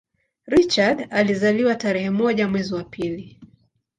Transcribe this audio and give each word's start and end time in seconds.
Richard 0.47 1.07
alizaliwa 1.11 1.75
tarehe 1.75 2.09
moja 2.09 2.47
mwezi 2.47 2.73
wa 2.75 2.83
pili 2.83 3.39